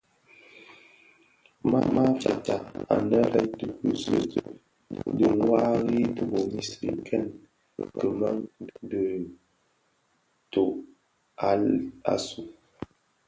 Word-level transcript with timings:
Ma 1.69 1.81
fitsa 2.21 2.55
anë 2.95 3.15
a 3.39 3.41
dhi 3.57 3.67
bisi 3.81 4.17
bi 5.15 5.25
ňwari 5.39 5.97
tibomis 6.15 6.69
nken 6.97 7.25
kimèn 7.97 8.37
dhi 8.89 9.05
toilag 10.51 11.63
asu, 12.13 12.41